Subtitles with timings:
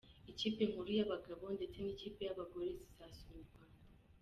[0.31, 3.85] Ikipe nkuru y’abagabo ndetse n’ikipe y’abagore zizasura u Rwanda.